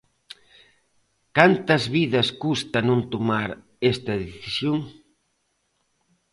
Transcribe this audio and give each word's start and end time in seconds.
¿Cantas 1.37 1.83
vidas 1.95 2.27
custa 2.43 2.79
non 2.89 2.99
tomar 3.13 3.49
esta 3.91 4.13
decisión? 4.25 4.77